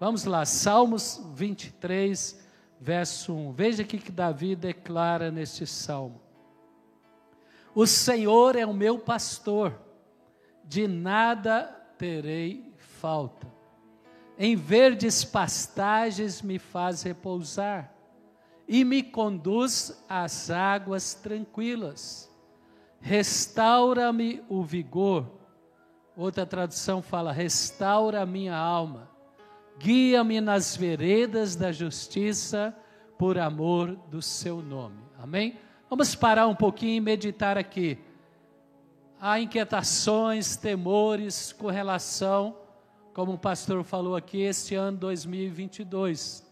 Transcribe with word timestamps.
Vamos 0.00 0.24
lá, 0.24 0.46
Salmos 0.46 1.20
23, 1.34 2.42
verso 2.80 3.34
1. 3.34 3.52
Veja 3.52 3.82
o 3.82 3.86
que 3.86 4.10
Davi 4.10 4.56
declara 4.56 5.30
neste 5.30 5.66
salmo: 5.66 6.22
O 7.74 7.86
Senhor 7.86 8.56
é 8.56 8.64
o 8.64 8.72
meu 8.72 8.98
pastor, 8.98 9.78
de 10.64 10.88
nada 10.88 11.64
terei 11.98 12.74
falta. 12.78 13.46
Em 14.38 14.56
verdes 14.56 15.22
pastagens 15.22 16.40
me 16.40 16.58
faz 16.58 17.02
repousar 17.02 17.92
e 18.66 18.86
me 18.86 19.02
conduz 19.02 20.02
às 20.08 20.50
águas 20.50 21.12
tranquilas. 21.12 22.34
Restaura-me 23.02 24.42
o 24.48 24.62
vigor. 24.62 25.30
Outra 26.16 26.46
tradução 26.46 27.02
fala: 27.02 27.32
restaura 27.32 28.24
minha 28.24 28.56
alma. 28.56 29.09
Guia-me 29.80 30.40
nas 30.40 30.76
veredas 30.76 31.56
da 31.56 31.72
justiça 31.72 32.76
por 33.18 33.38
amor 33.38 33.96
do 34.10 34.20
seu 34.20 34.60
nome. 34.60 35.00
Amém? 35.18 35.58
Vamos 35.88 36.14
parar 36.14 36.46
um 36.46 36.54
pouquinho 36.54 36.96
e 36.96 37.00
meditar 37.00 37.56
aqui. 37.56 37.98
Há 39.18 39.40
inquietações, 39.40 40.56
temores 40.56 41.52
com 41.52 41.68
relação, 41.68 42.56
como 43.14 43.32
o 43.32 43.38
pastor 43.38 43.82
falou 43.82 44.14
aqui, 44.14 44.42
este 44.42 44.74
ano 44.74 44.98
2022 44.98 46.50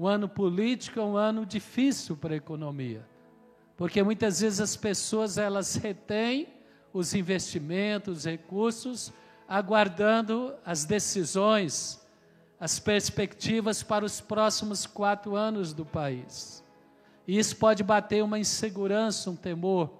o 0.00 0.08
ano 0.08 0.26
político 0.26 0.98
é 0.98 1.02
um 1.02 1.14
ano 1.14 1.44
difícil 1.44 2.16
para 2.16 2.32
a 2.32 2.36
economia, 2.38 3.06
porque 3.76 4.02
muitas 4.02 4.40
vezes 4.40 4.58
as 4.58 4.74
pessoas 4.74 5.36
elas 5.36 5.74
retêm 5.74 6.48
os 6.90 7.12
investimentos, 7.12 8.20
os 8.20 8.24
recursos, 8.24 9.12
aguardando 9.46 10.54
as 10.64 10.86
decisões, 10.86 11.99
as 12.60 12.78
perspectivas 12.78 13.82
para 13.82 14.04
os 14.04 14.20
próximos 14.20 14.86
quatro 14.86 15.34
anos 15.34 15.72
do 15.72 15.86
país. 15.86 16.62
E 17.26 17.38
isso 17.38 17.56
pode 17.56 17.82
bater 17.82 18.22
uma 18.22 18.38
insegurança, 18.38 19.30
um 19.30 19.36
temor. 19.36 19.90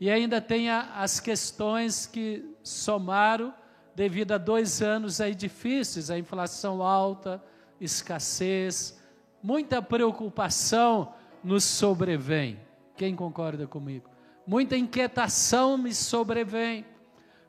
E 0.00 0.10
ainda 0.10 0.40
tem 0.40 0.70
as 0.70 1.20
questões 1.20 2.06
que 2.06 2.56
somaram 2.62 3.52
devido 3.94 4.32
a 4.32 4.38
dois 4.38 4.80
anos 4.80 5.20
aí 5.20 5.34
difíceis, 5.34 6.10
a 6.10 6.18
inflação 6.18 6.82
alta, 6.82 7.42
escassez, 7.78 8.98
muita 9.42 9.82
preocupação 9.82 11.12
nos 11.44 11.64
sobrevém. 11.64 12.58
Quem 12.96 13.14
concorda 13.14 13.66
comigo? 13.66 14.08
Muita 14.46 14.76
inquietação 14.76 15.76
me 15.76 15.94
sobrevém. 15.94 16.86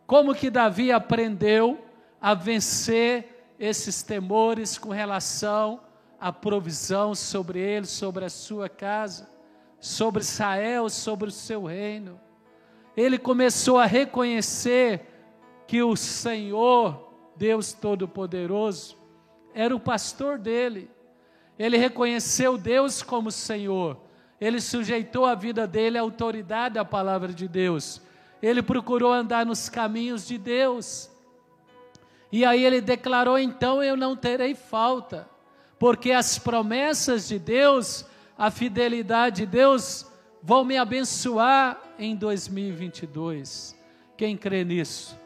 Como 0.05 0.35
que 0.35 0.49
Davi 0.49 0.91
aprendeu 0.91 1.83
a 2.19 2.33
vencer 2.33 3.32
esses 3.59 4.03
temores 4.03 4.77
com 4.77 4.89
relação 4.89 5.81
à 6.19 6.31
provisão 6.31 7.13
sobre 7.13 7.59
ele, 7.59 7.85
sobre 7.85 8.25
a 8.25 8.29
sua 8.29 8.69
casa, 8.69 9.29
sobre 9.79 10.21
Israel, 10.21 10.89
sobre 10.89 11.29
o 11.29 11.31
seu 11.31 11.65
reino? 11.65 12.19
Ele 12.95 13.17
começou 13.17 13.77
a 13.77 13.85
reconhecer 13.85 15.07
que 15.67 15.81
o 15.81 15.95
Senhor, 15.95 17.13
Deus 17.35 17.73
Todo-Poderoso, 17.73 18.97
era 19.53 19.75
o 19.75 19.79
pastor 19.79 20.37
dele 20.37 20.89
ele 21.57 21.77
reconheceu 21.77 22.57
Deus 22.57 23.01
como 23.01 23.31
Senhor. 23.31 23.97
Ele 24.39 24.59
sujeitou 24.59 25.25
a 25.25 25.35
vida 25.35 25.67
dele 25.67 25.97
à 25.97 26.01
autoridade 26.01 26.75
da 26.75 26.85
palavra 26.85 27.31
de 27.31 27.47
Deus. 27.47 28.01
Ele 28.41 28.61
procurou 28.61 29.13
andar 29.13 29.45
nos 29.45 29.69
caminhos 29.69 30.27
de 30.27 30.37
Deus. 30.37 31.09
E 32.33 32.43
aí 32.43 32.65
ele 32.65 32.81
declarou: 32.81 33.39
então 33.39 33.81
eu 33.81 33.95
não 33.95 34.13
terei 34.13 34.53
falta, 34.55 35.29
porque 35.79 36.11
as 36.11 36.37
promessas 36.37 37.29
de 37.29 37.39
Deus, 37.39 38.05
a 38.37 38.51
fidelidade 38.51 39.37
de 39.37 39.45
Deus, 39.45 40.05
vão 40.41 40.65
me 40.65 40.77
abençoar 40.77 41.79
em 41.97 42.13
2022. 42.13 43.79
Quem 44.17 44.35
crê 44.35 44.65
nisso? 44.65 45.17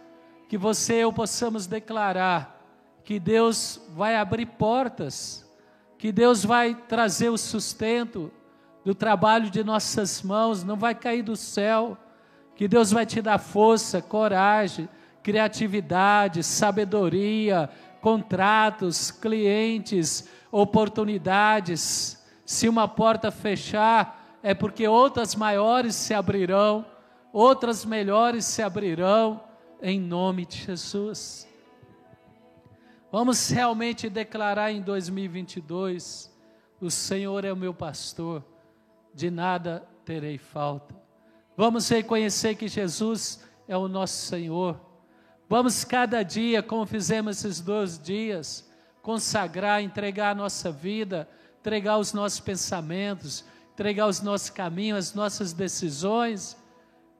Que 0.47 0.57
você 0.57 0.97
e 0.97 1.01
eu 1.01 1.11
possamos 1.11 1.65
declarar 1.65 2.61
que 3.03 3.19
Deus 3.19 3.81
vai 3.95 4.15
abrir 4.15 4.45
portas 4.45 5.47
que 5.97 6.11
Deus 6.11 6.45
vai 6.45 6.75
trazer 6.75 7.29
o 7.29 7.37
sustento 7.37 8.31
do 8.85 8.93
trabalho 8.93 9.49
de 9.49 9.63
nossas 9.63 10.21
mãos, 10.21 10.63
não 10.63 10.77
vai 10.77 10.93
cair 10.93 11.23
do 11.23 11.35
céu, 11.35 11.97
que 12.55 12.67
Deus 12.67 12.91
vai 12.91 13.05
te 13.05 13.21
dar 13.21 13.37
força, 13.39 14.01
coragem, 14.01 14.87
criatividade, 15.27 16.41
sabedoria, 16.41 17.69
contratos, 17.99 19.11
clientes, 19.11 20.25
oportunidades. 20.49 22.25
Se 22.45 22.69
uma 22.69 22.88
porta 22.88 23.29
fechar, 23.29 24.39
é 24.41 24.53
porque 24.53 24.88
outras 24.88 25.35
maiores 25.35 25.95
se 25.95 26.13
abrirão, 26.13 26.85
outras 27.33 27.83
melhores 27.83 28.45
se 28.45 28.61
abrirão, 28.61 29.43
em 29.81 29.99
nome 29.99 30.45
de 30.45 30.59
Jesus. 30.59 31.45
Vamos 33.11 33.49
realmente 33.49 34.09
declarar 34.09 34.71
em 34.71 34.81
2022: 34.81 36.33
o 36.79 36.89
Senhor 36.89 37.44
é 37.44 37.51
o 37.51 37.57
meu 37.57 37.73
pastor, 37.73 38.45
de 39.13 39.29
nada 39.29 39.85
terei 40.05 40.38
falta. 40.38 40.95
Vamos 41.57 41.89
reconhecer 41.89 42.55
que 42.55 42.69
Jesus 42.69 43.44
é 43.67 43.75
o 43.75 43.89
nosso 43.89 44.25
Senhor. 44.25 44.86
Vamos 45.49 45.85
cada 45.85 46.23
dia, 46.23 46.61
como 46.61 46.85
fizemos 46.85 47.37
esses 47.37 47.61
dois 47.61 47.97
dias, 47.97 48.69
consagrar, 49.01 49.81
entregar 49.81 50.31
a 50.31 50.35
nossa 50.35 50.71
vida, 50.71 51.27
entregar 51.61 51.97
os 51.97 52.11
nossos 52.11 52.41
pensamentos, 52.41 53.45
entregar 53.73 54.07
os 54.07 54.21
nossos 54.21 54.49
caminhos, 54.49 54.97
as 54.97 55.13
nossas 55.13 55.53
decisões, 55.53 56.57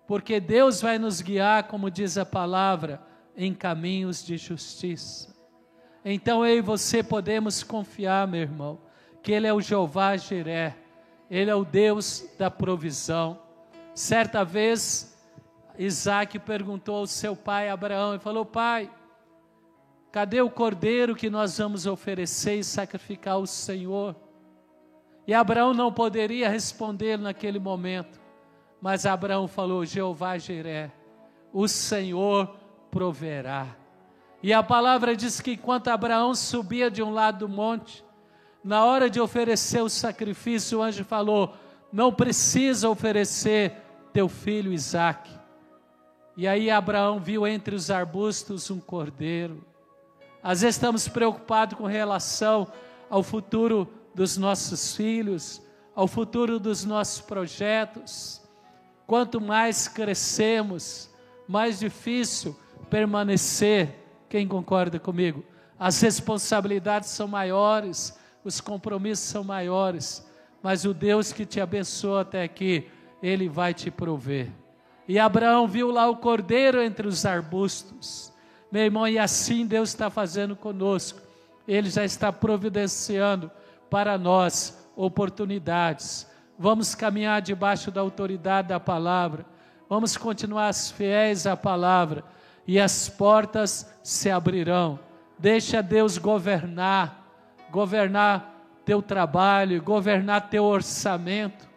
porque 0.06 0.40
Deus 0.40 0.82
vai 0.82 0.98
nos 0.98 1.22
guiar, 1.22 1.68
como 1.68 1.90
diz 1.90 2.18
a 2.18 2.26
palavra, 2.26 3.02
em 3.36 3.54
caminhos 3.54 4.26
de 4.26 4.38
justiça. 4.38 5.34
Então 6.04 6.46
eu 6.46 6.58
e 6.58 6.62
você 6.62 7.02
podemos 7.02 7.64
confiar, 7.64 8.28
meu 8.28 8.42
irmão, 8.42 8.80
que 9.24 9.32
Ele 9.32 9.48
é 9.48 9.54
o 9.54 9.62
Jeová 9.62 10.18
Jiré, 10.18 10.76
Ele 11.30 11.52
é 11.52 11.56
o 11.56 11.64
Deus 11.66 12.26
da 12.38 12.52
provisão. 12.52 13.40
Certa 13.94 14.44
vez, 14.44 15.17
Isaac 15.78 16.40
perguntou 16.40 16.98
ao 16.98 17.08
seu 17.08 17.36
pai 17.36 17.70
Abraão 17.70 18.16
e 18.16 18.20
falou: 18.20 18.46
Pai, 18.46 18.90
cadê 20.12 20.42
o 20.42 20.50
cordeiro 20.50 21.16
que 21.16 21.30
nós 21.30 21.58
vamos 21.58 21.86
oferecer 21.86 22.56
e 22.56 22.64
sacrificar 22.64 23.36
ao 23.36 23.46
Senhor? 23.46 24.16
E 25.28 25.34
Abraão 25.34 25.74
não 25.74 25.92
poderia 25.92 26.50
responder 26.50 27.18
naquele 27.18 27.60
momento, 27.60 28.20
mas 28.82 29.06
Abraão 29.06 29.48
falou: 29.48 29.86
Jeová 29.86 30.38
Jiré, 30.38 30.92
o 31.54 31.68
Senhor 31.68 32.56
proverá. 32.90 33.68
E 34.42 34.54
a 34.54 34.64
palavra 34.64 35.16
diz 35.16 35.42
que 35.42 35.52
enquanto 35.52 35.90
Abraão 35.90 36.34
subia 36.34 36.90
de 36.90 37.04
um 37.04 37.12
lado 37.12 37.40
do 37.40 37.50
monte, 37.50 38.04
na 38.64 38.84
hora 38.86 39.10
de 39.10 39.20
oferecer 39.20 39.82
o 39.82 39.90
sacrifício, 39.90 40.80
o 40.80 40.82
anjo 40.82 41.04
falou: 41.04 41.54
Não 41.92 42.12
precisa 42.12 42.90
oferecer 42.90 43.74
teu 44.12 44.28
filho 44.28 44.74
Isaque. 44.74 45.38
E 46.38 46.48
aí 46.48 46.70
Abraão 46.70 47.20
viu 47.20 47.48
entre 47.48 47.74
os 47.74 47.90
arbustos 47.90 48.70
um 48.70 48.80
cordeiro. 48.80 49.66
Às 50.44 50.62
vezes 50.62 50.76
estamos 50.76 51.08
preocupados 51.08 51.76
com 51.76 51.88
relação 51.88 52.68
ao 53.10 53.24
futuro 53.24 53.92
dos 54.14 54.38
nossos 54.38 54.96
filhos, 54.96 55.60
ao 55.96 56.08
futuro 56.08 56.60
dos 56.60 56.86
nossos 56.86 57.22
projetos. 57.22 58.40
Quanto 59.08 59.42
mais 59.42 59.88
crescemos, 59.88 61.10
mais 61.48 61.80
difícil 61.80 62.56
permanecer 62.88 63.96
quem 64.30 64.48
concorda 64.48 65.00
comigo? 65.00 65.44
As 65.80 66.00
responsabilidades 66.02 67.10
são 67.10 67.28
maiores, 67.28 68.16
os 68.44 68.62
compromissos 68.62 69.26
são 69.26 69.44
maiores, 69.44 70.24
mas 70.62 70.86
o 70.86 70.94
Deus 70.94 71.34
que 71.34 71.48
te 71.48 71.60
abençoou 71.60 72.20
até 72.20 72.44
aqui, 72.44 72.88
Ele 73.24 73.50
vai 73.50 73.74
te 73.74 73.90
prover. 73.90 74.52
E 75.08 75.18
Abraão 75.18 75.68
viu 75.68 75.90
lá 75.90 76.10
o 76.10 76.18
cordeiro 76.18 76.82
entre 76.82 77.08
os 77.08 77.26
arbustos. 77.26 78.34
Meu 78.72 78.84
irmão, 78.84 79.08
e 79.08 79.18
assim 79.18 79.66
Deus 79.66 79.90
está 79.90 80.10
fazendo 80.10 80.56
conosco. 80.56 81.22
Ele 81.68 81.90
já 81.90 82.04
está 82.04 82.32
providenciando 82.32 83.50
para 83.90 84.18
nós 84.18 84.78
oportunidades. 84.96 86.28
Vamos 86.60 86.94
caminhar 86.94 87.42
debaixo 87.42 87.92
da 87.92 88.02
autoridade 88.02 88.70
da 88.70 88.80
palavra. 88.80 89.46
Vamos 89.88 90.18
continuar 90.18 90.74
fiéis 90.74 91.48
à 91.48 91.56
palavra 91.56 92.24
e 92.68 92.80
as 92.80 93.08
portas 93.08 93.90
se 94.04 94.30
abrirão. 94.30 95.00
Deixa 95.40 95.82
Deus 95.82 96.18
governar, 96.18 97.26
governar 97.72 98.56
teu 98.84 99.02
trabalho, 99.02 99.82
governar 99.82 100.50
teu 100.50 100.66
orçamento. 100.66 101.68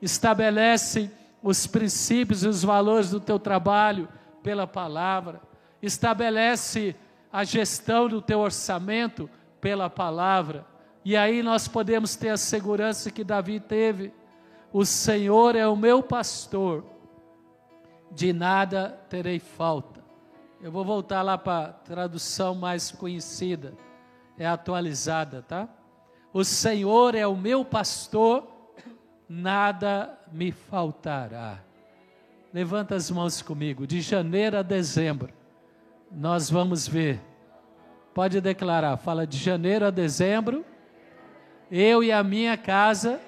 Estabelece 0.00 1.10
os 1.42 1.66
princípios 1.66 2.44
e 2.44 2.48
os 2.48 2.62
valores 2.62 3.10
do 3.10 3.20
teu 3.20 3.38
trabalho 3.38 4.08
pela 4.42 4.66
palavra. 4.66 5.40
Estabelece 5.80 6.94
a 7.32 7.44
gestão 7.44 8.08
do 8.08 8.22
teu 8.22 8.40
orçamento 8.40 9.28
pela 9.60 9.88
palavra. 9.88 10.66
E 11.04 11.16
aí 11.16 11.42
nós 11.42 11.66
podemos 11.66 12.14
ter 12.14 12.28
a 12.28 12.36
segurança 12.36 13.10
que 13.10 13.24
Davi 13.24 13.58
teve: 13.58 14.12
o 14.72 14.84
Senhor 14.84 15.56
é 15.56 15.66
o 15.66 15.76
meu 15.76 16.02
pastor, 16.02 16.84
de 18.10 18.32
nada 18.32 19.00
terei 19.08 19.38
falta. 19.38 20.02
Eu 20.60 20.70
vou 20.70 20.84
voltar 20.84 21.22
lá 21.22 21.36
para 21.36 21.64
a 21.64 21.72
tradução 21.72 22.54
mais 22.54 22.92
conhecida, 22.92 23.74
é 24.38 24.46
atualizada, 24.46 25.42
tá? 25.42 25.68
O 26.32 26.44
Senhor 26.44 27.14
é 27.16 27.26
o 27.26 27.36
meu 27.36 27.64
pastor, 27.64 28.46
nada 29.32 30.18
me 30.30 30.52
faltará. 30.52 31.58
Levanta 32.52 32.94
as 32.94 33.10
mãos 33.10 33.40
comigo, 33.40 33.86
de 33.86 34.02
janeiro 34.02 34.58
a 34.58 34.62
dezembro, 34.62 35.32
nós 36.10 36.50
vamos 36.50 36.86
ver. 36.86 37.18
Pode 38.12 38.42
declarar, 38.42 38.98
fala 38.98 39.26
de 39.26 39.38
janeiro 39.38 39.86
a 39.86 39.90
dezembro, 39.90 40.66
eu 41.70 42.04
e 42.04 42.12
a 42.12 42.22
minha 42.22 42.58
casa 42.58 43.18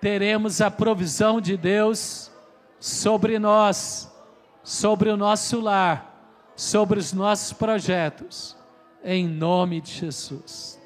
teremos 0.00 0.60
a 0.60 0.72
provisão 0.72 1.40
de 1.40 1.56
Deus 1.56 2.32
sobre 2.80 3.38
nós, 3.38 4.12
sobre 4.64 5.08
o 5.08 5.16
nosso 5.16 5.60
lar, 5.60 6.52
sobre 6.56 6.98
os 6.98 7.12
nossos 7.12 7.52
projetos, 7.52 8.56
em 9.04 9.28
nome 9.28 9.80
de 9.80 9.92
Jesus. 9.92 10.77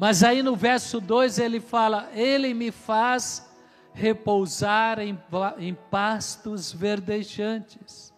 Mas 0.00 0.24
aí 0.24 0.42
no 0.42 0.56
verso 0.56 1.00
2 1.00 1.38
ele 1.38 1.60
fala: 1.60 2.08
Ele 2.12 2.52
me 2.52 2.72
faz 2.72 3.48
repousar 3.92 4.98
em, 4.98 5.16
em 5.58 5.74
pastos 5.74 6.72
verdejantes, 6.72 8.12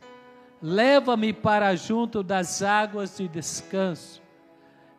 leva-me 0.63 1.33
para 1.33 1.75
junto 1.77 2.23
das 2.23 2.63
águas 2.63 3.19
de 3.19 3.29
descanso 3.29 4.23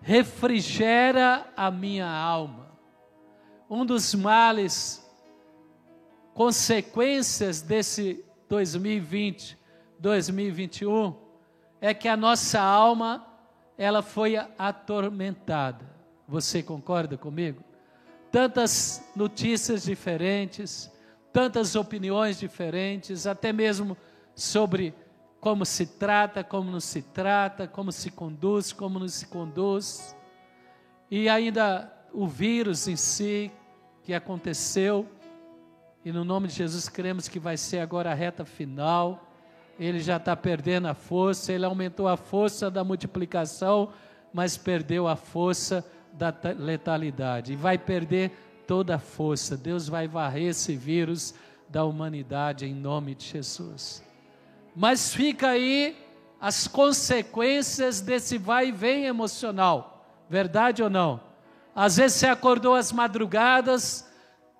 refrigera 0.03 1.47
a 1.55 1.71
minha 1.71 2.07
alma. 2.07 2.77
Um 3.69 3.85
dos 3.85 4.13
males, 4.13 5.01
consequências 6.33 7.61
desse 7.61 8.23
2020, 8.49 9.57
2021, 9.97 11.15
é 11.79 11.93
que 11.93 12.09
a 12.09 12.17
nossa 12.17 12.61
alma, 12.61 13.25
ela 13.77 14.01
foi 14.01 14.35
atormentada. 14.35 15.92
Você 16.33 16.63
concorda 16.63 17.15
comigo? 17.15 17.63
Tantas 18.31 19.07
notícias 19.15 19.83
diferentes, 19.83 20.91
tantas 21.31 21.75
opiniões 21.75 22.39
diferentes, 22.39 23.27
até 23.27 23.53
mesmo 23.53 23.95
sobre 24.33 24.95
como 25.39 25.63
se 25.63 25.85
trata, 25.85 26.43
como 26.43 26.71
não 26.71 26.79
se 26.79 27.03
trata, 27.03 27.67
como 27.67 27.91
se 27.91 28.09
conduz, 28.09 28.73
como 28.73 28.97
não 28.97 29.07
se 29.07 29.27
conduz. 29.27 30.15
E 31.11 31.29
ainda 31.29 31.93
o 32.11 32.27
vírus 32.27 32.87
em 32.87 32.95
si 32.95 33.51
que 34.01 34.11
aconteceu, 34.11 35.07
e 36.03 36.11
no 36.11 36.25
nome 36.25 36.47
de 36.47 36.55
Jesus 36.55 36.89
cremos 36.89 37.27
que 37.27 37.37
vai 37.37 37.57
ser 37.57 37.77
agora 37.77 38.09
a 38.09 38.15
reta 38.15 38.43
final. 38.43 39.29
Ele 39.79 39.99
já 39.99 40.17
está 40.17 40.35
perdendo 40.35 40.87
a 40.87 40.95
força, 40.95 41.53
ele 41.53 41.63
aumentou 41.63 42.07
a 42.07 42.17
força 42.17 42.71
da 42.71 42.83
multiplicação, 42.83 43.93
mas 44.33 44.57
perdeu 44.57 45.07
a 45.07 45.15
força 45.15 45.85
da 46.13 46.33
letalidade. 46.57 47.53
E 47.53 47.55
vai 47.55 47.77
perder 47.77 48.31
toda 48.67 48.95
a 48.95 48.99
força. 48.99 49.57
Deus 49.57 49.87
vai 49.87 50.07
varrer 50.07 50.49
esse 50.49 50.75
vírus 50.75 51.33
da 51.67 51.83
humanidade 51.83 52.65
em 52.65 52.73
nome 52.73 53.15
de 53.15 53.25
Jesus. 53.25 54.03
Mas 54.75 55.13
fica 55.13 55.49
aí 55.49 55.97
as 56.39 56.67
consequências 56.67 58.01
desse 58.01 58.37
vai 58.37 58.67
e 58.67 58.71
vem 58.71 59.05
emocional. 59.05 60.05
Verdade 60.29 60.83
ou 60.83 60.89
não? 60.89 61.21
Às 61.75 61.97
vezes 61.97 62.17
você 62.17 62.27
acordou 62.27 62.75
às 62.75 62.91
madrugadas, 62.91 64.07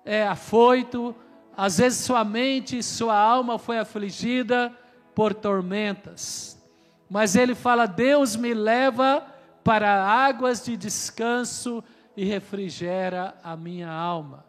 é 0.04 0.26
afoito, 0.26 1.14
às 1.56 1.78
vezes 1.78 2.04
sua 2.04 2.24
mente, 2.24 2.82
sua 2.82 3.16
alma 3.16 3.58
foi 3.58 3.78
afligida 3.78 4.72
por 5.14 5.32
tormentas. 5.32 6.60
Mas 7.08 7.36
ele 7.36 7.54
fala: 7.54 7.86
Deus 7.86 8.34
me 8.34 8.52
leva 8.52 9.24
para 9.64 10.04
águas 10.04 10.62
de 10.62 10.76
descanso 10.76 11.82
e 12.14 12.24
refrigera 12.24 13.34
a 13.42 13.56
minha 13.56 13.90
alma. 13.90 14.44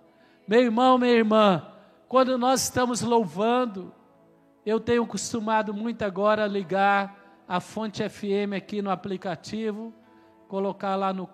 Meu 0.46 0.62
irmão, 0.62 0.98
minha 0.98 1.14
irmã, 1.14 1.66
quando 2.08 2.38
nós 2.38 2.64
estamos 2.64 3.02
louvando, 3.02 3.94
eu 4.66 4.80
tenho 4.80 5.08
costumado 5.08 5.74
muito 5.74 6.04
agora 6.04 6.46
ligar 6.46 7.44
a 7.48 7.60
fonte 7.60 8.08
FM 8.08 8.54
aqui 8.56 8.82
no 8.82 8.92
aplicativo, 8.92 9.94
colocar 10.48 10.96
lá 10.96 11.14
no 11.14 11.28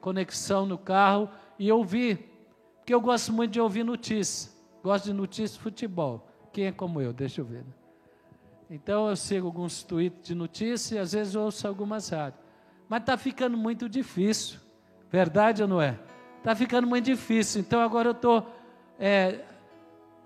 conexão 0.00 0.64
no 0.64 0.78
carro 0.78 1.28
e 1.58 1.70
ouvir, 1.72 2.30
porque 2.76 2.94
eu 2.94 3.00
gosto 3.00 3.32
muito 3.32 3.52
de 3.52 3.60
ouvir 3.60 3.84
notícia, 3.84 4.50
gosto 4.82 5.06
de 5.06 5.12
notícia 5.12 5.56
de 5.56 5.62
futebol. 5.62 6.26
Quem 6.52 6.66
é 6.66 6.72
como 6.72 7.00
eu? 7.00 7.12
Deixa 7.12 7.40
eu 7.40 7.44
ver. 7.44 7.64
Né? 7.64 7.72
Então 8.70 9.08
eu 9.08 9.16
sigo 9.16 9.46
alguns 9.46 9.82
tweets 9.82 10.22
de 10.22 10.34
notícia 10.34 10.96
e 10.96 10.98
às 10.98 11.12
vezes 11.12 11.34
ouço 11.34 11.66
algumas 11.66 12.08
rádios. 12.08 12.47
Mas 12.88 13.00
está 13.00 13.16
ficando 13.16 13.56
muito 13.56 13.88
difícil, 13.88 14.58
verdade 15.10 15.62
ou 15.62 15.68
não 15.68 15.80
é? 15.80 15.98
Está 16.38 16.54
ficando 16.54 16.86
muito 16.86 17.04
difícil. 17.04 17.60
Então 17.60 17.80
agora 17.80 18.08
eu 18.08 18.12
estou 18.12 18.50
é, 18.98 19.44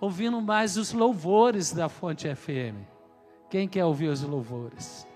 ouvindo 0.00 0.40
mais 0.40 0.76
os 0.76 0.92
louvores 0.92 1.72
da 1.72 1.88
Fonte 1.88 2.32
FM. 2.32 2.76
Quem 3.50 3.68
quer 3.68 3.84
ouvir 3.84 4.08
os 4.08 4.22
louvores? 4.22 5.06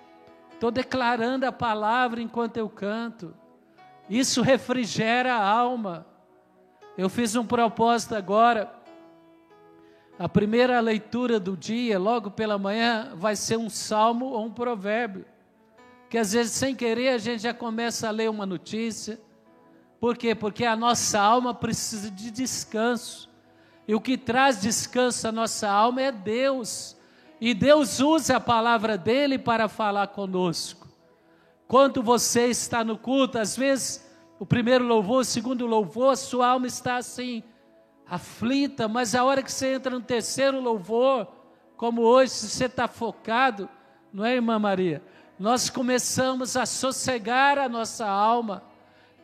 Estou 0.52 0.70
declarando 0.70 1.46
a 1.46 1.52
palavra 1.52 2.20
enquanto 2.20 2.56
eu 2.56 2.68
canto. 2.68 3.34
Isso 4.08 4.42
refrigera 4.42 5.34
a 5.34 5.48
alma. 5.48 6.06
Eu 6.96 7.08
fiz 7.08 7.36
um 7.36 7.44
propósito 7.44 8.14
agora. 8.14 8.72
A 10.18 10.28
primeira 10.28 10.80
leitura 10.80 11.38
do 11.38 11.56
dia, 11.56 11.98
logo 11.98 12.30
pela 12.30 12.58
manhã, 12.58 13.12
vai 13.14 13.36
ser 13.36 13.58
um 13.58 13.68
salmo 13.68 14.26
ou 14.26 14.46
um 14.46 14.50
provérbio. 14.50 15.26
Que 16.08 16.18
às 16.18 16.32
vezes, 16.32 16.52
sem 16.52 16.74
querer, 16.74 17.08
a 17.08 17.18
gente 17.18 17.42
já 17.42 17.52
começa 17.54 18.08
a 18.08 18.10
ler 18.10 18.30
uma 18.30 18.46
notícia. 18.46 19.20
Por 19.98 20.16
quê? 20.16 20.34
Porque 20.34 20.64
a 20.64 20.76
nossa 20.76 21.20
alma 21.20 21.54
precisa 21.54 22.10
de 22.10 22.30
descanso. 22.30 23.28
E 23.88 23.94
o 23.94 24.00
que 24.00 24.16
traz 24.16 24.60
descanso 24.60 25.28
à 25.28 25.32
nossa 25.32 25.68
alma 25.68 26.02
é 26.02 26.12
Deus. 26.12 26.96
E 27.40 27.54
Deus 27.54 28.00
usa 28.00 28.36
a 28.36 28.40
palavra 28.40 28.96
dele 28.96 29.38
para 29.38 29.68
falar 29.68 30.08
conosco. 30.08 30.86
Quando 31.68 32.02
você 32.02 32.46
está 32.46 32.84
no 32.84 32.96
culto, 32.96 33.38
às 33.38 33.56
vezes 33.56 34.06
o 34.38 34.46
primeiro 34.46 34.84
louvor, 34.84 35.20
o 35.20 35.24
segundo 35.24 35.66
louvor, 35.66 36.12
a 36.12 36.16
sua 36.16 36.48
alma 36.48 36.66
está 36.66 36.96
assim, 36.96 37.42
aflita, 38.06 38.86
mas 38.86 39.14
a 39.14 39.24
hora 39.24 39.42
que 39.42 39.50
você 39.50 39.74
entra 39.74 39.90
no 39.90 40.00
terceiro 40.00 40.60
louvor, 40.60 41.26
como 41.76 42.02
hoje, 42.02 42.32
se 42.32 42.48
você 42.48 42.66
está 42.66 42.86
focado, 42.86 43.68
não 44.12 44.24
é, 44.24 44.34
irmã 44.34 44.58
Maria? 44.58 45.02
Nós 45.38 45.68
começamos 45.68 46.56
a 46.56 46.64
sossegar 46.64 47.58
a 47.58 47.68
nossa 47.68 48.06
alma, 48.06 48.62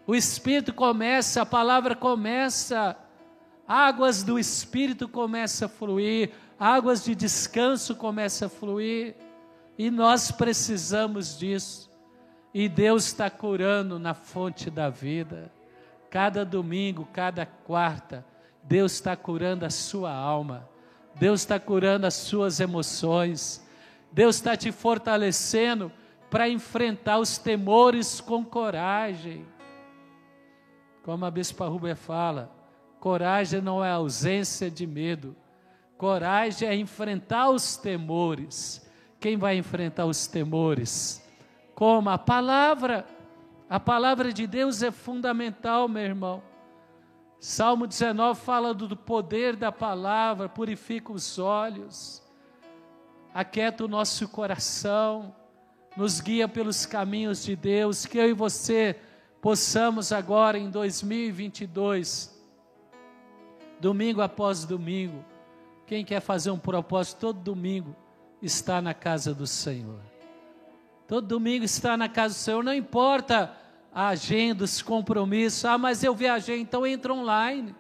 o 0.07 0.14
Espírito 0.14 0.75
começa, 0.75 1.42
a 1.42 1.47
palavra 1.47 1.95
começa. 1.95 2.97
Águas 3.66 4.23
do 4.23 4.38
Espírito 4.38 5.09
começam 5.09 5.66
a 5.66 5.69
fluir, 5.69 6.33
águas 6.59 7.04
de 7.04 7.14
descanso 7.14 7.95
começam 7.95 8.47
a 8.47 8.50
fluir, 8.50 9.14
e 9.78 9.90
nós 9.90 10.31
precisamos 10.31 11.38
disso. 11.38 11.90
E 12.52 12.69
Deus 12.69 13.07
está 13.07 13.31
curando 13.31 13.99
na 13.99 14.12
fonte 14.12 14.69
da 14.69 14.90
vida. 14.90 15.50
Cada 16.11 16.45
domingo, 16.45 17.09
cada 17.11 17.47
quarta, 17.47 18.26
Deus 18.62 18.92
está 18.92 19.16
curando 19.16 19.64
a 19.64 19.71
sua 19.71 20.12
alma, 20.12 20.69
Deus 21.14 21.40
está 21.40 21.59
curando 21.59 22.07
as 22.07 22.14
suas 22.14 22.61
emoções, 22.61 23.66
Deus 24.12 24.37
está 24.37 24.54
te 24.57 24.71
fortalecendo 24.71 25.90
para 26.33 26.49
enfrentar 26.49 27.19
os 27.19 27.37
temores 27.37 28.19
com 28.19 28.43
coragem. 28.43 29.47
Como 31.03 31.27
a 31.27 31.31
Bispa 31.31 31.69
Rubia 31.69 31.95
fala, 31.95 32.51
Coragem 32.99 33.61
não 33.61 33.85
é 33.85 33.91
ausência 33.91 34.71
de 34.71 34.87
medo. 34.87 35.37
Coragem 35.99 36.67
é 36.67 36.75
enfrentar 36.75 37.51
os 37.51 37.77
temores. 37.77 38.89
Quem 39.21 39.37
vai 39.37 39.59
enfrentar 39.59 40.07
os 40.07 40.27
temores? 40.27 41.23
Como? 41.75 42.09
A 42.09 42.17
palavra. 42.17 43.05
A 43.69 43.79
palavra 43.79 44.33
de 44.33 44.47
Deus 44.47 44.83
é 44.83 44.91
fundamental, 44.91 45.87
meu 45.87 46.03
irmão. 46.03 46.43
Salmo 47.39 47.87
19 47.87 48.41
fala 48.41 48.73
do 48.73 48.97
poder 48.97 49.55
da 49.55 49.71
palavra, 49.71 50.49
purifica 50.49 51.12
os 51.12 51.39
olhos, 51.39 52.23
aquieta 53.35 53.85
o 53.85 53.89
nosso 53.89 54.29
coração, 54.29 55.35
nos 55.96 56.20
guia 56.20 56.49
pelos 56.49 56.87
caminhos 56.87 57.44
de 57.44 57.54
Deus. 57.54 58.06
Que 58.06 58.18
eu 58.18 58.28
e 58.28 58.32
você 58.32 58.96
possamos 59.40 60.12
agora 60.12 60.58
em 60.58 60.70
2022 60.70 62.32
domingo 63.80 64.20
após 64.20 64.64
domingo. 64.64 65.25
Quem 65.87 66.04
quer 66.04 66.20
fazer 66.20 66.50
um 66.50 66.58
propósito 66.58 67.18
todo 67.18 67.40
domingo 67.40 67.94
está 68.40 68.80
na 68.80 68.94
casa 68.94 69.34
do 69.34 69.46
Senhor. 69.46 70.00
Todo 71.08 71.26
domingo 71.26 71.64
está 71.64 71.96
na 71.96 72.08
casa 72.08 72.34
do 72.34 72.38
Senhor, 72.38 72.62
não 72.62 72.72
importa 72.72 73.54
a 73.92 74.08
agenda, 74.08 74.64
os 74.64 74.80
compromissos. 74.80 75.64
Ah, 75.64 75.76
mas 75.76 76.02
eu 76.02 76.14
viajei, 76.14 76.61
então 76.61 76.87
entra 76.87 77.12
online. 77.12 77.75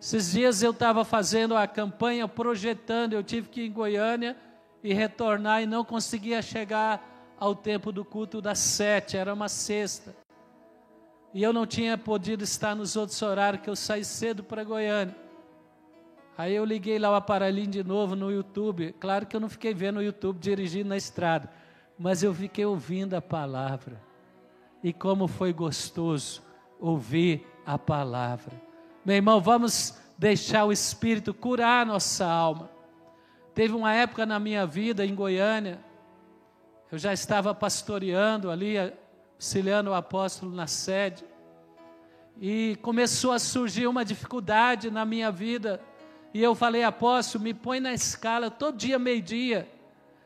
Esses 0.00 0.30
dias 0.30 0.62
eu 0.62 0.70
estava 0.70 1.04
fazendo 1.04 1.56
a 1.56 1.66
campanha, 1.66 2.28
projetando, 2.28 3.14
eu 3.14 3.22
tive 3.22 3.48
que 3.48 3.62
ir 3.62 3.66
em 3.66 3.72
Goiânia 3.72 4.36
e 4.82 4.92
retornar 4.92 5.62
e 5.62 5.66
não 5.66 5.84
conseguia 5.84 6.40
chegar 6.42 7.34
ao 7.38 7.54
tempo 7.54 7.92
do 7.92 8.04
culto 8.04 8.40
das 8.40 8.58
sete, 8.58 9.16
era 9.16 9.32
uma 9.32 9.48
sexta. 9.48 10.14
E 11.32 11.42
eu 11.42 11.52
não 11.52 11.66
tinha 11.66 11.96
podido 11.96 12.42
estar 12.42 12.74
nos 12.74 12.96
outros 12.96 13.20
horários, 13.22 13.62
que 13.62 13.70
eu 13.70 13.76
saí 13.76 14.04
cedo 14.04 14.42
para 14.42 14.64
Goiânia. 14.64 15.14
Aí 16.36 16.54
eu 16.54 16.64
liguei 16.64 16.98
lá 16.98 17.10
o 17.10 17.14
aparelhinho 17.14 17.66
de 17.66 17.84
novo 17.84 18.14
no 18.14 18.30
YouTube. 18.30 18.94
Claro 19.00 19.26
que 19.26 19.34
eu 19.34 19.40
não 19.40 19.48
fiquei 19.48 19.74
vendo 19.74 19.98
o 19.98 20.02
YouTube 20.02 20.38
dirigindo 20.38 20.88
na 20.88 20.96
estrada, 20.96 21.50
mas 21.98 22.22
eu 22.22 22.32
fiquei 22.32 22.64
ouvindo 22.64 23.14
a 23.14 23.20
palavra. 23.20 24.00
E 24.82 24.92
como 24.92 25.26
foi 25.26 25.52
gostoso 25.52 26.42
ouvir 26.80 27.44
a 27.66 27.76
palavra. 27.76 28.52
Meu 29.04 29.16
irmão, 29.16 29.40
vamos 29.40 29.98
deixar 30.16 30.64
o 30.64 30.72
Espírito 30.72 31.34
curar 31.34 31.84
nossa 31.84 32.24
alma. 32.24 32.70
Teve 33.58 33.74
uma 33.74 33.92
época 33.92 34.24
na 34.24 34.38
minha 34.38 34.64
vida 34.64 35.04
em 35.04 35.12
Goiânia, 35.12 35.80
eu 36.92 36.96
já 36.96 37.12
estava 37.12 37.52
pastoreando 37.52 38.52
ali, 38.52 38.76
auxiliando 39.34 39.90
o 39.90 39.94
apóstolo 39.94 40.54
na 40.54 40.68
sede, 40.68 41.24
e 42.40 42.78
começou 42.82 43.32
a 43.32 43.38
surgir 43.40 43.88
uma 43.88 44.04
dificuldade 44.04 44.92
na 44.92 45.04
minha 45.04 45.32
vida, 45.32 45.80
e 46.32 46.40
eu 46.40 46.54
falei, 46.54 46.84
apóstolo, 46.84 47.42
me 47.42 47.52
põe 47.52 47.80
na 47.80 47.92
escala 47.92 48.48
todo 48.48 48.76
dia, 48.76 48.96
meio-dia, 48.96 49.68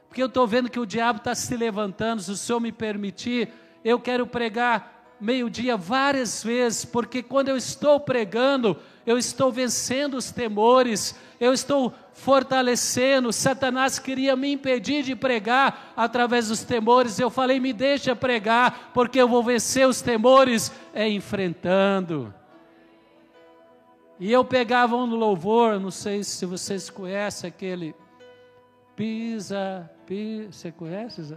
porque 0.08 0.22
eu 0.22 0.26
estou 0.26 0.46
vendo 0.46 0.68
que 0.68 0.78
o 0.78 0.84
diabo 0.84 1.16
está 1.16 1.34
se 1.34 1.56
levantando, 1.56 2.20
se 2.20 2.32
o 2.32 2.36
Senhor 2.36 2.60
me 2.60 2.70
permitir, 2.70 3.48
eu 3.82 3.98
quero 3.98 4.26
pregar 4.26 4.91
meio-dia 5.22 5.76
várias 5.76 6.42
vezes, 6.42 6.84
porque 6.84 7.22
quando 7.22 7.48
eu 7.48 7.56
estou 7.56 8.00
pregando, 8.00 8.76
eu 9.06 9.16
estou 9.16 9.52
vencendo 9.52 10.14
os 10.14 10.32
temores, 10.32 11.14
eu 11.40 11.52
estou 11.52 11.94
fortalecendo. 12.12 13.32
Satanás 13.32 14.00
queria 14.00 14.34
me 14.34 14.52
impedir 14.52 15.04
de 15.04 15.14
pregar 15.14 15.92
através 15.96 16.48
dos 16.48 16.64
temores. 16.64 17.18
Eu 17.18 17.30
falei, 17.30 17.60
me 17.60 17.72
deixa 17.72 18.16
pregar, 18.16 18.90
porque 18.92 19.20
eu 19.20 19.28
vou 19.28 19.42
vencer 19.42 19.86
os 19.86 20.02
temores 20.02 20.72
é 20.92 21.08
enfrentando. 21.08 22.34
E 24.18 24.30
eu 24.30 24.44
pegava 24.44 24.96
um 24.96 25.06
louvor, 25.06 25.80
não 25.80 25.90
sei 25.90 26.22
se 26.24 26.44
vocês 26.44 26.90
conhecem 26.90 27.48
aquele 27.48 27.94
pisa, 28.96 29.90
pisa, 30.06 30.52
você 30.52 30.72
conhece? 30.72 31.36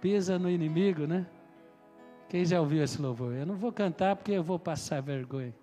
Pisa 0.00 0.38
no 0.38 0.50
inimigo, 0.50 1.06
né? 1.06 1.26
Quem 2.28 2.44
já 2.44 2.60
ouviu 2.60 2.84
esse 2.84 3.00
louvor? 3.00 3.34
Eu 3.34 3.46
não 3.46 3.56
vou 3.56 3.72
cantar 3.72 4.14
porque 4.14 4.32
eu 4.32 4.42
vou 4.42 4.58
passar 4.58 5.00
vergonha. 5.00 5.54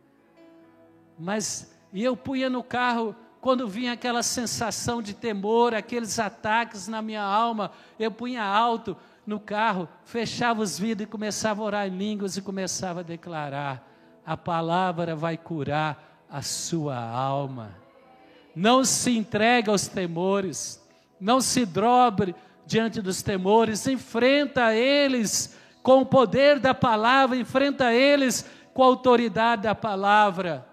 Mas, 1.17 1.71
e 1.93 2.03
eu 2.03 2.17
punha 2.17 2.49
no 2.49 2.63
carro, 2.63 3.15
quando 3.39 3.67
vinha 3.67 3.93
aquela 3.93 4.23
sensação 4.23 5.01
de 5.01 5.13
temor, 5.13 5.75
aqueles 5.75 6.17
ataques 6.17 6.87
na 6.87 7.01
minha 7.01 7.21
alma, 7.21 7.71
eu 7.99 8.11
punha 8.11 8.43
alto 8.43 8.97
no 9.25 9.39
carro, 9.39 9.87
fechava 10.03 10.61
os 10.61 10.79
vidros 10.79 11.07
e 11.07 11.11
começava 11.11 11.61
a 11.61 11.65
orar 11.65 11.87
em 11.87 11.95
línguas 11.95 12.35
e 12.35 12.41
começava 12.41 13.01
a 13.01 13.03
declarar: 13.03 13.87
a 14.25 14.35
palavra 14.35 15.15
vai 15.15 15.37
curar 15.37 16.25
a 16.27 16.41
sua 16.41 16.97
alma. 16.97 17.75
Não 18.55 18.83
se 18.83 19.15
entregue 19.15 19.69
aos 19.69 19.87
temores, 19.87 20.83
não 21.19 21.39
se 21.39 21.63
dobre 21.65 22.33
diante 22.65 23.01
dos 23.01 23.21
temores, 23.21 23.85
enfrenta 23.85 24.73
eles 24.73 25.54
com 25.85 26.01
o 26.01 26.05
poder 26.05 26.59
da 26.59 26.73
palavra, 26.73 27.37
enfrenta 27.37 27.93
eles 27.93 28.43
com 28.73 28.81
a 28.81 28.87
autoridade 28.87 29.61
da 29.61 29.75
palavra 29.75 30.67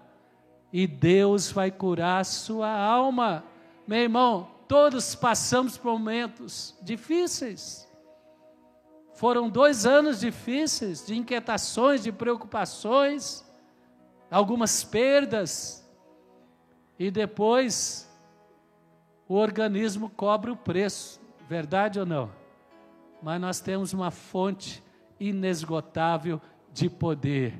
e 0.73 0.87
Deus 0.87 1.51
vai 1.51 1.69
curar 1.69 2.21
a 2.21 2.23
sua 2.23 2.67
alma. 2.67 3.43
Meu 3.87 3.99
irmão, 3.99 4.49
todos 4.67 5.13
passamos 5.13 5.77
por 5.77 5.91
momentos 5.91 6.75
difíceis. 6.81 7.87
Foram 9.13 9.51
dois 9.51 9.85
anos 9.85 10.19
difíceis, 10.19 11.05
de 11.05 11.15
inquietações, 11.15 12.01
de 12.01 12.11
preocupações, 12.11 13.45
algumas 14.31 14.83
perdas, 14.83 15.87
e 16.97 17.11
depois 17.11 18.11
o 19.29 19.35
organismo 19.35 20.09
cobra 20.09 20.51
o 20.51 20.57
preço, 20.57 21.21
verdade 21.47 21.99
ou 21.99 22.05
não? 22.05 22.31
Mas 23.21 23.39
nós 23.39 23.59
temos 23.59 23.93
uma 23.93 24.09
fonte 24.09 24.81
inesgotável 25.29 26.41
de 26.73 26.89
poder, 26.89 27.53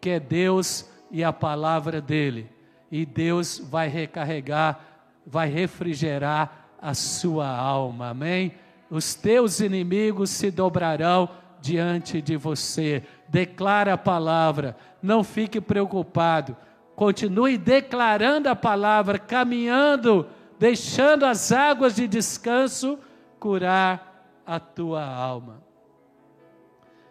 que 0.00 0.10
é 0.10 0.20
Deus 0.20 0.88
e 1.10 1.22
a 1.22 1.32
palavra 1.32 2.00
dele. 2.00 2.50
E 2.90 3.04
Deus 3.04 3.58
vai 3.58 3.88
recarregar, 3.88 4.80
vai 5.26 5.48
refrigerar 5.48 6.68
a 6.80 6.94
sua 6.94 7.48
alma. 7.48 8.10
Amém? 8.10 8.52
Os 8.90 9.14
teus 9.14 9.60
inimigos 9.60 10.30
se 10.30 10.50
dobrarão 10.50 11.28
diante 11.60 12.22
de 12.22 12.36
você. 12.36 13.02
Declara 13.28 13.94
a 13.94 13.98
palavra, 13.98 14.76
não 15.02 15.24
fique 15.24 15.60
preocupado. 15.60 16.56
Continue 16.94 17.58
declarando 17.58 18.48
a 18.48 18.56
palavra, 18.56 19.18
caminhando, 19.18 20.26
deixando 20.58 21.24
as 21.26 21.52
águas 21.52 21.94
de 21.96 22.06
descanso 22.08 22.98
curar 23.38 24.42
a 24.46 24.58
tua 24.58 25.04
alma. 25.04 25.65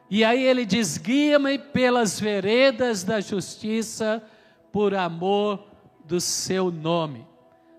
E 0.10 0.24
aí 0.24 0.44
ele 0.44 0.66
diz: 0.66 0.98
guia-me 0.98 1.58
pelas 1.58 2.20
veredas 2.20 3.04
da 3.04 3.20
justiça, 3.20 4.24
por 4.72 4.94
amor 4.94 5.66
do 6.04 6.20
seu 6.20 6.72
nome. 6.72 7.26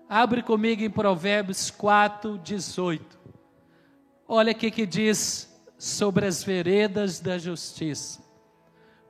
Abre 0.09 0.41
comigo 0.41 0.81
em 0.81 0.89
Provérbios 0.89 1.69
4, 1.69 2.37
18. 2.39 3.17
Olha 4.27 4.51
o 4.51 4.55
que 4.55 4.85
diz 4.85 5.53
sobre 5.77 6.25
as 6.25 6.43
veredas 6.43 7.19
da 7.19 7.37
justiça. 7.37 8.21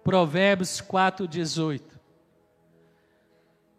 Provérbios 0.04 0.80
4, 0.82 1.28
18. 1.28 2.00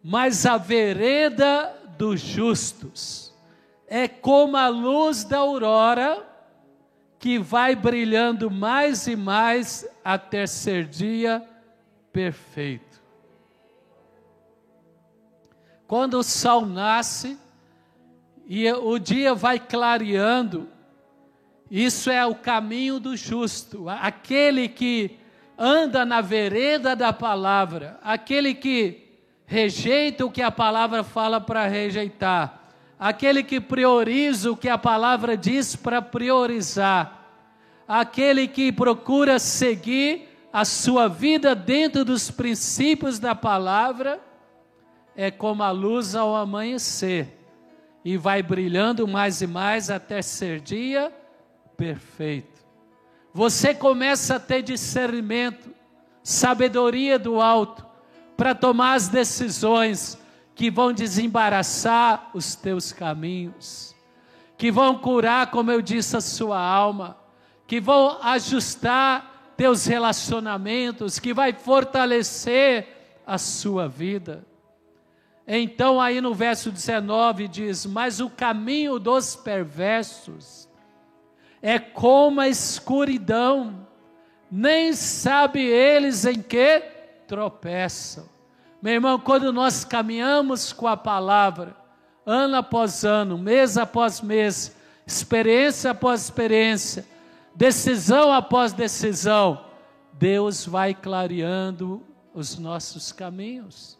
Mas 0.03 0.45
a 0.45 0.57
vereda 0.57 1.75
dos 1.97 2.19
justos 2.19 3.33
é 3.87 4.07
como 4.07 4.55
a 4.55 4.67
luz 4.67 5.23
da 5.23 5.39
aurora 5.39 6.28
que 7.19 7.37
vai 7.37 7.75
brilhando 7.75 8.49
mais 8.49 9.05
e 9.05 9.15
mais 9.15 9.85
até 10.03 10.47
ser 10.47 10.85
dia 10.85 11.43
perfeito. 12.13 12.99
Quando 15.85 16.13
o 16.15 16.23
sol 16.23 16.65
nasce 16.65 17.37
e 18.47 18.71
o 18.71 18.97
dia 18.97 19.35
vai 19.35 19.59
clareando, 19.59 20.69
isso 21.69 22.09
é 22.09 22.25
o 22.25 22.33
caminho 22.33 22.99
do 22.99 23.17
justo, 23.17 23.89
aquele 23.89 24.69
que 24.69 25.19
anda 25.57 26.05
na 26.05 26.21
vereda 26.21 26.95
da 26.95 27.11
palavra, 27.11 27.99
aquele 28.01 28.53
que 28.53 29.09
rejeita 29.45 30.25
o 30.25 30.31
que 30.31 30.41
a 30.41 30.51
palavra 30.51 31.03
fala 31.03 31.41
para 31.41 31.67
rejeitar 31.67 32.58
aquele 32.99 33.41
que 33.41 33.61
prioriza 33.61 34.51
o 34.51 34.57
que 34.57 34.67
a 34.67 34.77
palavra 34.77 35.37
diz 35.37 35.75
para 35.75 36.01
priorizar, 36.01 37.27
aquele 37.87 38.45
que 38.47 38.71
procura 38.73 39.39
seguir 39.39 40.27
a 40.51 40.65
sua 40.65 41.07
vida 41.07 41.55
dentro 41.55 42.03
dos 42.03 42.29
princípios 42.29 43.17
da 43.17 43.33
palavra, 43.33 44.19
é 45.15 45.31
como 45.31 45.63
a 45.63 45.71
luz 45.71 46.13
ao 46.13 46.35
amanhecer 46.35 47.39
e 48.03 48.17
vai 48.17 48.43
brilhando 48.43 49.07
mais 49.07 49.41
e 49.41 49.47
mais 49.47 49.89
até 49.89 50.21
ser 50.21 50.59
dia 50.59 51.11
perfeito. 51.77 52.59
Você 53.33 53.73
começa 53.73 54.35
a 54.35 54.39
ter 54.39 54.61
discernimento, 54.61 55.69
sabedoria 56.23 57.17
do 57.19 57.39
alto 57.39 57.85
para 58.35 58.55
tomar 58.55 58.93
as 58.95 59.07
decisões 59.07 60.17
que 60.59 60.69
vão 60.69 60.91
desembaraçar 60.91 62.31
os 62.33 62.53
teus 62.53 62.91
caminhos, 62.91 63.95
que 64.57 64.69
vão 64.69 64.97
curar, 64.97 65.49
como 65.51 65.71
eu 65.71 65.81
disse, 65.81 66.17
a 66.17 66.19
sua 66.19 66.59
alma, 66.59 67.17
que 67.65 67.79
vão 67.79 68.21
ajustar 68.21 69.53
teus 69.55 69.85
relacionamentos, 69.85 71.17
que 71.17 71.33
vai 71.33 71.53
fortalecer 71.53 73.21
a 73.25 73.37
sua 73.37 73.87
vida. 73.87 74.45
Então, 75.47 76.01
aí 76.01 76.19
no 76.19 76.33
verso 76.33 76.73
19 76.73 77.47
diz: 77.47 77.85
Mas 77.85 78.19
o 78.19 78.29
caminho 78.29 78.99
dos 78.99 79.37
perversos 79.37 80.67
é 81.61 81.79
como 81.79 82.41
a 82.41 82.49
escuridão, 82.49 83.87
nem 84.51 84.91
sabe 84.91 85.61
eles 85.61 86.25
em 86.25 86.41
que 86.41 86.83
tropeçam. 87.29 88.38
Meu 88.81 88.93
irmão, 88.93 89.19
quando 89.19 89.51
nós 89.51 89.83
caminhamos 89.83 90.71
com 90.71 90.87
a 90.87 90.95
palavra, 90.95 91.75
ano 92.25 92.55
após 92.57 93.03
ano, 93.03 93.37
mês 93.37 93.77
após 93.77 94.21
mês, 94.21 94.75
experiência 95.05 95.91
após 95.91 96.23
experiência, 96.23 97.05
decisão 97.53 98.31
após 98.31 98.71
decisão, 98.71 99.65
Deus 100.13 100.65
vai 100.65 100.93
clareando 100.93 102.01
os 102.33 102.57
nossos 102.57 103.11
caminhos. 103.11 103.97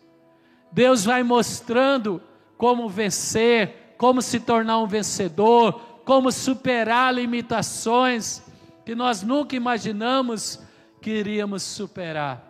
Deus 0.71 1.03
vai 1.03 1.23
mostrando 1.23 2.21
como 2.57 2.87
vencer, 2.87 3.95
como 3.97 4.21
se 4.21 4.39
tornar 4.39 4.79
um 4.79 4.87
vencedor, 4.87 5.73
como 6.05 6.31
superar 6.31 7.13
limitações 7.13 8.41
que 8.85 8.95
nós 8.95 9.21
nunca 9.23 9.55
imaginamos 9.55 10.59
que 11.01 11.11
iríamos 11.11 11.63
superar. 11.63 12.48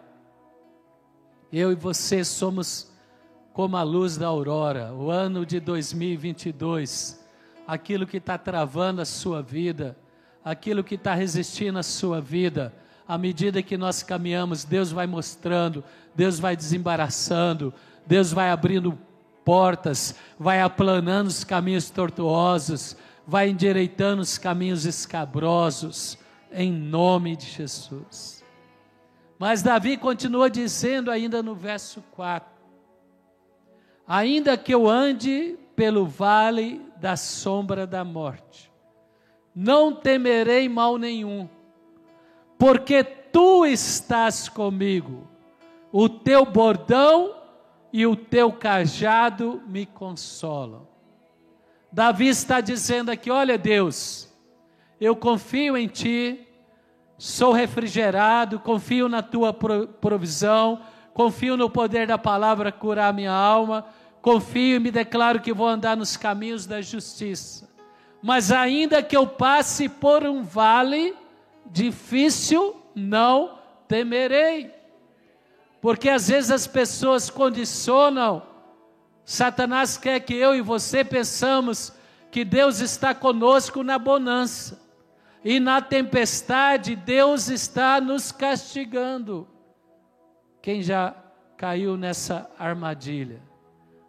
Eu 1.52 1.72
e 1.72 1.76
você 1.76 2.24
somos 2.24 2.92
como 3.54 3.76
a 3.76 3.84
luz 3.84 4.18
da 4.18 4.28
aurora, 4.28 4.94
o 4.94 5.10
ano 5.10 5.46
de 5.46 5.60
2022, 5.60 7.20
aquilo 7.68 8.06
que 8.06 8.18
está 8.18 8.38
travando 8.38 9.02
a 9.02 9.06
sua 9.06 9.42
vida, 9.42 9.98
aquilo 10.46 10.84
que 10.84 10.96
está 10.96 11.14
resistindo 11.14 11.80
à 11.80 11.84
sua 11.84 12.22
vida, 12.22 12.74
à 13.08 13.18
medida 13.18 13.64
que 13.64 13.78
nós 13.78 14.04
caminhamos, 14.04 14.64
Deus 14.64 14.92
vai 14.92 15.08
mostrando, 15.08 15.84
Deus 16.16 16.40
vai 16.40 16.56
desembaraçando, 16.56 17.74
Deus 18.06 18.32
vai 18.32 18.52
abrindo 18.52 18.98
portas, 19.44 20.16
vai 20.38 20.62
aplanando 20.62 21.30
os 21.30 21.44
caminhos 21.44 21.90
tortuosos, 21.90 22.96
vai 23.26 23.50
endireitando 23.50 24.22
os 24.22 24.38
caminhos 24.38 24.86
escabrosos, 24.86 26.18
em 26.52 26.72
nome 26.72 27.36
de 27.36 27.48
Jesus. 27.48 28.39
Mas 29.40 29.64
Davi 29.64 29.96
continua 29.96 30.50
dizendo 30.50 31.10
ainda 31.10 31.42
no 31.42 31.56
verso 31.56 32.04
4: 32.12 32.52
Ainda 34.06 34.58
que 34.58 34.74
eu 34.74 34.90
ande 34.90 35.58
pelo 35.78 36.06
vale 36.06 36.86
da 36.98 37.16
sombra 37.16 37.88
da 37.88 38.04
morte, 38.04 38.70
não 39.56 39.96
temerei 39.96 40.68
mal 40.68 40.98
nenhum, 40.98 41.48
porque 42.58 43.02
tu 43.02 43.66
estás 43.66 44.50
comigo, 44.50 45.26
o 45.90 46.10
teu 46.10 46.46
bordão 46.46 47.34
e 47.94 48.06
o 48.06 48.18
teu 48.18 48.52
cajado 48.52 49.64
me 49.66 49.86
consolam. 49.86 50.86
Davi 51.90 52.28
está 52.28 52.60
dizendo 52.60 53.10
aqui: 53.10 53.32
olha, 53.32 53.58
Deus, 53.58 54.30
eu 55.00 55.16
confio 55.16 55.78
em 55.78 55.88
Ti, 55.88 56.46
sou 57.20 57.52
refrigerado, 57.52 58.60
confio 58.60 59.10
na 59.10 59.22
Tua 59.22 59.54
provisão, 59.54 60.80
confio 61.14 61.58
no 61.58 61.70
poder 61.70 62.08
da 62.08 62.18
palavra 62.18 62.72
curar 62.72 63.14
minha 63.14 63.34
alma, 63.34 63.86
confio 64.22 64.78
e 64.78 64.80
me 64.80 64.90
declaro 64.90 65.42
que 65.42 65.54
vou 65.54 65.68
andar 65.68 65.98
nos 65.98 66.16
caminhos 66.16 66.66
da 66.66 66.82
justiça. 66.82 67.70
Mas 68.24 68.54
ainda 68.54 69.04
que 69.04 69.18
eu 69.18 69.28
passe 69.28 69.90
por 69.90 70.24
um 70.24 70.42
vale 70.42 71.14
difícil, 71.66 72.82
não 72.96 73.60
temerei. 73.86 74.72
Porque 75.82 76.10
às 76.10 76.30
vezes 76.30 76.52
as 76.52 76.68
pessoas 76.68 77.30
condicionam, 77.30 78.44
Satanás 79.26 79.98
quer 79.98 80.22
que 80.22 80.34
eu 80.34 80.56
e 80.56 80.62
você 80.62 81.04
pensamos 81.04 81.94
que 82.32 82.46
Deus 82.46 82.80
está 82.80 83.14
conosco 83.14 83.84
na 83.84 84.00
bonança. 84.00 84.89
E 85.44 85.60
na 85.60 85.82
tempestade, 85.82 86.96
Deus 86.96 87.48
está 87.48 88.02
nos 88.02 88.32
castigando. 88.32 89.48
Quem 90.62 90.82
já 90.82 91.16
caiu 91.56 91.96
nessa 91.96 92.50
armadilha? 92.60 93.42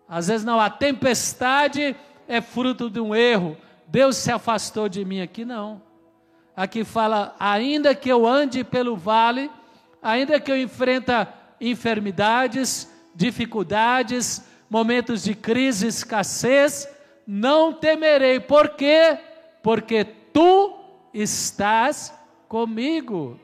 Às 0.08 0.26
vezes 0.26 0.44
não, 0.44 0.58
a 0.58 0.68
tempestade 0.68 1.94
é 2.26 2.40
fruto 2.40 2.90
de 2.90 2.98
um 2.98 3.14
erro. 3.14 3.56
Deus 3.86 4.16
se 4.16 4.32
afastou 4.32 4.88
de 4.88 5.04
mim 5.04 5.20
aqui 5.20 5.44
não. 5.44 5.82
Aqui 6.56 6.84
fala, 6.84 7.34
ainda 7.38 7.94
que 7.94 8.08
eu 8.08 8.26
ande 8.26 8.64
pelo 8.64 8.96
vale, 8.96 9.50
ainda 10.02 10.40
que 10.40 10.50
eu 10.50 10.60
enfrenta 10.60 11.32
enfermidades, 11.60 12.90
dificuldades, 13.14 14.44
momentos 14.68 15.22
de 15.22 15.34
crise, 15.34 15.86
escassez, 15.86 16.88
não 17.26 17.72
temerei. 17.72 18.40
Por 18.40 18.70
quê? 18.70 19.18
Porque 19.62 20.04
estás 21.12 22.12
comigo. 22.48 23.38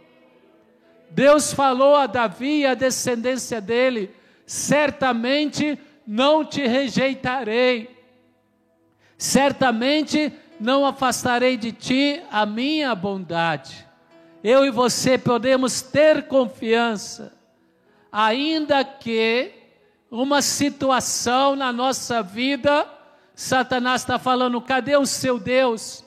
Deus 1.10 1.52
falou 1.52 1.94
a 1.94 2.06
Davi 2.06 2.60
e 2.60 2.66
a 2.66 2.74
descendência 2.74 3.60
dele: 3.60 4.14
certamente 4.44 5.78
não 6.06 6.44
te 6.44 6.66
rejeitarei, 6.66 7.96
certamente 9.16 10.32
não 10.58 10.86
afastarei 10.86 11.56
de 11.56 11.72
ti 11.72 12.22
a 12.30 12.46
minha 12.46 12.94
bondade. 12.94 13.86
Eu 14.42 14.64
e 14.64 14.70
você 14.70 15.18
podemos 15.18 15.82
ter 15.82 16.28
confiança, 16.28 17.32
ainda 18.10 18.84
que 18.84 19.52
uma 20.10 20.40
situação 20.40 21.56
na 21.56 21.72
nossa 21.72 22.22
vida, 22.22 22.86
Satanás 23.34 24.02
está 24.02 24.18
falando: 24.18 24.60
cadê 24.60 24.96
o 24.96 25.06
seu 25.06 25.38
Deus? 25.38 26.05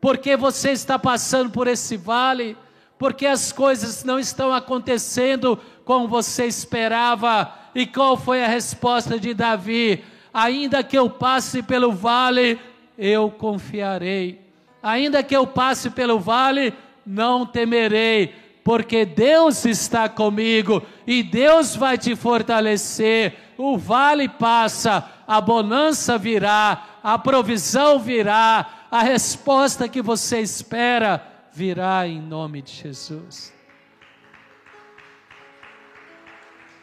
Porque 0.00 0.36
você 0.36 0.70
está 0.70 0.98
passando 0.98 1.50
por 1.50 1.66
esse 1.66 1.96
vale? 1.96 2.56
Porque 2.98 3.26
as 3.26 3.52
coisas 3.52 4.04
não 4.04 4.18
estão 4.18 4.52
acontecendo 4.52 5.58
como 5.84 6.08
você 6.08 6.46
esperava? 6.46 7.52
E 7.74 7.86
qual 7.86 8.16
foi 8.16 8.44
a 8.44 8.48
resposta 8.48 9.18
de 9.18 9.34
Davi? 9.34 10.04
Ainda 10.32 10.82
que 10.82 10.98
eu 10.98 11.08
passe 11.08 11.62
pelo 11.62 11.92
vale, 11.92 12.58
eu 12.96 13.30
confiarei. 13.30 14.40
Ainda 14.82 15.22
que 15.22 15.34
eu 15.34 15.46
passe 15.46 15.90
pelo 15.90 16.18
vale, 16.18 16.72
não 17.04 17.46
temerei, 17.46 18.34
porque 18.62 19.04
Deus 19.04 19.64
está 19.64 20.08
comigo 20.08 20.82
e 21.06 21.22
Deus 21.22 21.74
vai 21.74 21.96
te 21.96 22.14
fortalecer. 22.14 23.34
O 23.56 23.78
vale 23.78 24.28
passa, 24.28 25.08
a 25.26 25.40
bonança 25.40 26.18
virá, 26.18 26.97
a 27.14 27.18
provisão 27.18 27.98
virá, 27.98 28.86
a 28.90 29.02
resposta 29.02 29.88
que 29.88 30.02
você 30.02 30.40
espera 30.40 31.26
virá 31.50 32.06
em 32.06 32.20
nome 32.20 32.60
de 32.60 32.72
Jesus. 32.72 33.50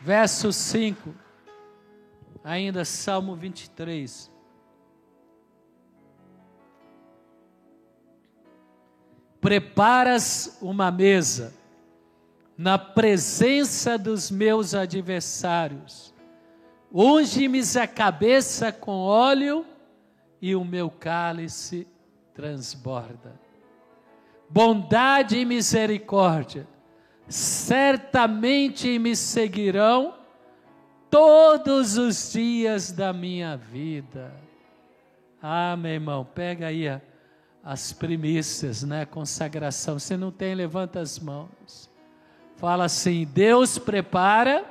Verso 0.02 0.52
5, 0.52 1.14
ainda 2.44 2.84
Salmo 2.84 3.36
23. 3.36 4.32
Preparas 9.40 10.58
uma 10.60 10.90
mesa 10.90 11.54
na 12.58 12.80
presença 12.80 13.96
dos 13.96 14.32
meus 14.32 14.74
adversários. 14.74 16.16
Unge-me 16.92 17.62
a 17.80 17.86
cabeça 17.86 18.72
com 18.72 19.04
óleo 19.04 19.64
e 20.46 20.56
o 20.56 20.64
meu 20.64 20.92
cálice 20.92 21.88
transborda. 22.32 23.34
Bondade 24.48 25.40
e 25.40 25.44
misericórdia 25.44 26.68
certamente 27.28 29.00
me 29.00 29.16
seguirão 29.16 30.14
todos 31.10 31.98
os 31.98 32.32
dias 32.32 32.92
da 32.92 33.12
minha 33.12 33.58
vida. 33.58 34.32
Ah, 35.42 35.76
meu 35.76 35.94
irmão, 35.94 36.24
pega 36.24 36.68
aí 36.68 37.02
as 37.64 37.92
primícias, 37.92 38.84
né? 38.84 39.04
Consagração. 39.04 39.98
Se 39.98 40.16
não 40.16 40.32
tem, 40.32 40.54
levanta 40.54 41.00
as 41.00 41.18
mãos. 41.18 41.90
Fala 42.58 42.86
assim: 42.86 43.26
Deus 43.34 43.80
prepara 43.80 44.64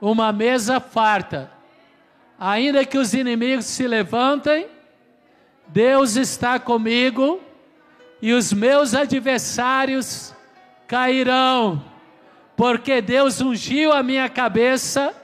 uma 0.00 0.32
mesa 0.32 0.80
farta. 0.80 1.59
Ainda 2.42 2.86
que 2.86 2.96
os 2.96 3.12
inimigos 3.12 3.66
se 3.66 3.86
levantem, 3.86 4.66
Deus 5.68 6.16
está 6.16 6.58
comigo 6.58 7.38
e 8.22 8.32
os 8.32 8.50
meus 8.50 8.94
adversários 8.94 10.34
cairão, 10.86 11.84
porque 12.56 13.02
Deus 13.02 13.42
ungiu 13.42 13.92
a 13.92 14.02
minha 14.02 14.26
cabeça 14.26 15.14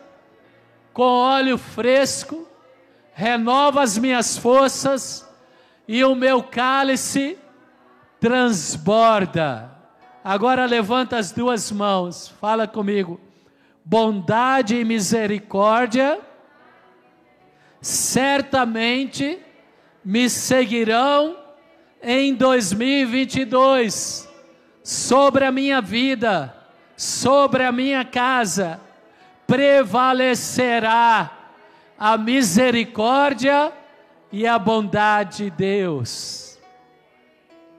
com 0.92 1.04
óleo 1.04 1.56
fresco, 1.56 2.46
renova 3.14 3.82
as 3.82 3.96
minhas 3.96 4.36
forças 4.36 5.26
e 5.88 6.04
o 6.04 6.14
meu 6.14 6.42
cálice 6.42 7.38
transborda. 8.20 9.70
Agora 10.22 10.66
levanta 10.66 11.16
as 11.16 11.32
duas 11.32 11.72
mãos, 11.72 12.28
fala 12.38 12.68
comigo. 12.68 13.18
Bondade 13.82 14.76
e 14.76 14.84
misericórdia 14.84 16.25
certamente 17.86 19.38
me 20.04 20.28
seguirão 20.28 21.38
em 22.02 22.34
2022 22.34 24.28
sobre 24.82 25.44
a 25.44 25.52
minha 25.52 25.80
vida, 25.80 26.52
sobre 26.96 27.62
a 27.62 27.70
minha 27.70 28.04
casa, 28.04 28.80
prevalecerá 29.46 31.30
a 31.96 32.18
misericórdia 32.18 33.72
e 34.32 34.48
a 34.48 34.58
bondade 34.58 35.44
de 35.44 35.50
Deus 35.50 36.58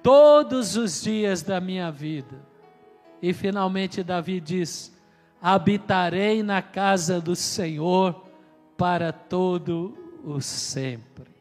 todos 0.02 0.78
os 0.78 1.04
dias 1.04 1.42
da 1.42 1.60
minha 1.60 1.92
vida. 1.92 2.40
E 3.22 3.34
finalmente 3.34 4.02
Davi 4.04 4.40
diz: 4.40 4.98
habitarei 5.42 6.42
na 6.42 6.62
casa 6.62 7.20
do 7.20 7.36
Senhor 7.36 8.27
para 8.78 9.12
todo 9.12 9.98
o 10.24 10.40
sempre. 10.40 11.37